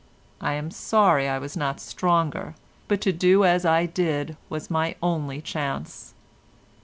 [0.41, 2.55] I am sorry I was not stronger,
[2.87, 6.15] but to do as I did was my only chance."